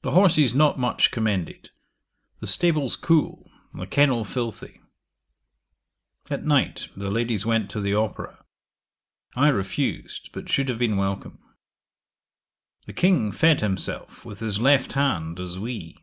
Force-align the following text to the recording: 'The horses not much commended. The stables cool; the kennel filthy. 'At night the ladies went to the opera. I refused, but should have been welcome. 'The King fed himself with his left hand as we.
'The 0.00 0.12
horses 0.12 0.54
not 0.54 0.78
much 0.78 1.10
commended. 1.10 1.68
The 2.40 2.46
stables 2.46 2.96
cool; 2.96 3.52
the 3.74 3.86
kennel 3.86 4.24
filthy. 4.24 4.80
'At 6.30 6.46
night 6.46 6.88
the 6.96 7.10
ladies 7.10 7.44
went 7.44 7.68
to 7.72 7.80
the 7.82 7.92
opera. 7.92 8.42
I 9.36 9.48
refused, 9.48 10.30
but 10.32 10.48
should 10.48 10.70
have 10.70 10.78
been 10.78 10.96
welcome. 10.96 11.40
'The 12.86 12.94
King 12.94 13.32
fed 13.32 13.60
himself 13.60 14.24
with 14.24 14.40
his 14.40 14.62
left 14.62 14.94
hand 14.94 15.38
as 15.38 15.58
we. 15.58 15.94